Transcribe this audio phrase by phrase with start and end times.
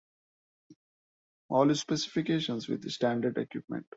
[1.49, 3.85] All specifications with standard equipment.